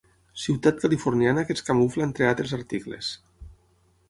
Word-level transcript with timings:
Ciutat 0.43 0.79
californiana 0.85 1.43
que 1.49 1.57
es 1.59 1.63
camufla 1.69 2.09
entre 2.09 2.31
altres 2.31 2.57
articles. 2.61 3.13